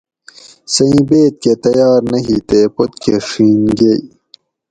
سہۤ 0.73 0.87
اِیں 0.91 1.03
بیت 1.07 1.33
کہۤ 1.41 1.55
تیار 1.63 2.01
نہ 2.11 2.17
ہی 2.25 2.37
تے 2.49 2.59
پت 2.75 2.91
کہۤ 3.01 3.15
چھین 3.29 3.59
گئ 3.77 3.99